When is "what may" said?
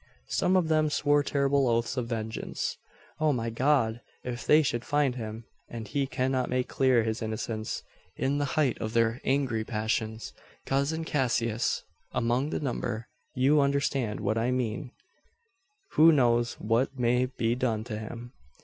16.55-17.27